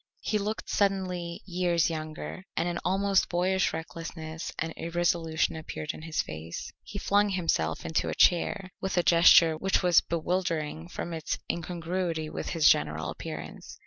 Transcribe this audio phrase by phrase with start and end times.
[0.21, 6.23] He looked suddenly years younger, and an almost boyish recklessness and irresolution appeared in his
[6.23, 6.71] face.
[6.81, 12.31] He flung himself into a chair with a gesture which was bewildering from its incongruity
[12.31, 13.77] with his general appearance.